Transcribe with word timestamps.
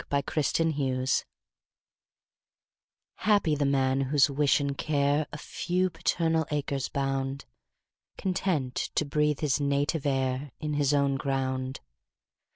Y 0.11 0.23
Z 0.27 0.41
Solitude 0.41 1.23
HAPPY 3.17 3.53
the 3.55 3.65
man, 3.67 4.01
whose 4.01 4.31
wish 4.31 4.59
and 4.59 4.75
care 4.75 5.27
A 5.31 5.37
few 5.37 5.91
paternal 5.91 6.47
acres 6.49 6.89
bound, 6.89 7.45
Content 8.17 8.73
to 8.95 9.05
breathe 9.05 9.41
his 9.41 9.61
native 9.61 10.07
air 10.07 10.53
In 10.59 10.73
his 10.73 10.91
own 10.95 11.17
ground. 11.17 11.81